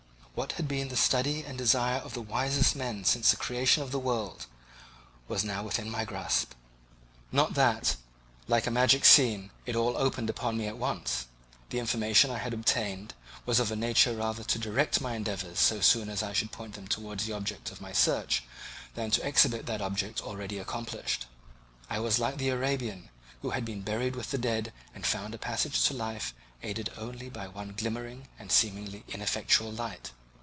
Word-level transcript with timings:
What 0.33 0.53
had 0.53 0.67
been 0.67 0.87
the 0.87 0.97
study 0.97 1.43
and 1.43 1.55
desire 1.55 1.97
of 1.99 2.15
the 2.15 2.21
wisest 2.21 2.75
men 2.75 3.03
since 3.03 3.29
the 3.29 3.37
creation 3.37 3.83
of 3.83 3.91
the 3.91 3.99
world 3.99 4.47
was 5.27 5.43
now 5.43 5.61
within 5.61 5.87
my 5.87 6.03
grasp. 6.03 6.53
Not 7.31 7.53
that, 7.53 7.95
like 8.47 8.65
a 8.65 8.71
magic 8.71 9.05
scene, 9.05 9.51
it 9.67 9.75
all 9.75 9.95
opened 9.95 10.31
upon 10.31 10.57
me 10.57 10.65
at 10.65 10.77
once: 10.79 11.27
the 11.69 11.77
information 11.77 12.31
I 12.31 12.39
had 12.39 12.55
obtained 12.55 13.13
was 13.45 13.59
of 13.59 13.71
a 13.71 13.75
nature 13.75 14.15
rather 14.15 14.43
to 14.43 14.57
direct 14.57 14.99
my 14.99 15.13
endeavours 15.15 15.59
so 15.59 15.79
soon 15.79 16.09
as 16.09 16.23
I 16.23 16.33
should 16.33 16.51
point 16.51 16.73
them 16.73 16.87
towards 16.87 17.25
the 17.25 17.33
object 17.33 17.69
of 17.69 17.81
my 17.81 17.91
search 17.91 18.41
than 18.95 19.11
to 19.11 19.23
exhibit 19.27 19.67
that 19.67 19.81
object 19.81 20.21
already 20.21 20.57
accomplished. 20.57 21.27
I 21.87 21.99
was 21.99 22.17
like 22.17 22.37
the 22.37 22.49
Arabian 22.49 23.09
who 23.43 23.51
had 23.51 23.65
been 23.65 23.81
buried 23.81 24.15
with 24.15 24.31
the 24.31 24.39
dead 24.39 24.73
and 24.95 25.05
found 25.05 25.35
a 25.35 25.37
passage 25.37 25.83
to 25.85 25.93
life, 25.93 26.33
aided 26.63 26.89
only 26.97 27.29
by 27.29 27.47
one 27.47 27.73
glimmering 27.77 28.27
and 28.39 28.51
seemingly 28.51 29.03
ineffectual 29.09 29.71
light. 29.71 30.13